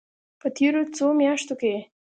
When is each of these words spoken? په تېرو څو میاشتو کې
په 0.39 0.47
تېرو 0.57 0.81
څو 0.95 1.07
میاشتو 1.19 1.53
کې 1.61 1.73